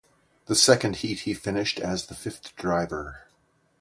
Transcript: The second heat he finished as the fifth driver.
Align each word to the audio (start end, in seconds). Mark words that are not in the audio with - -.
The 0.47 0.55
second 0.55 0.95
heat 1.05 1.19
he 1.19 1.35
finished 1.35 1.79
as 1.79 2.07
the 2.07 2.15
fifth 2.15 2.55
driver. 2.55 3.27